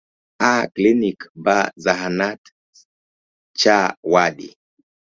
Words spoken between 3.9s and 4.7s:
wadi